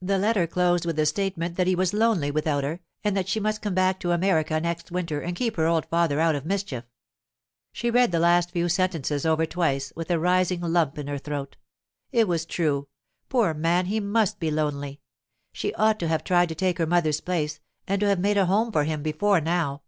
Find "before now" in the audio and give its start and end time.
19.02-19.82